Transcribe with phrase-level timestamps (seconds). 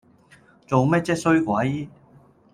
[0.65, 1.87] 做咩啫衰鬼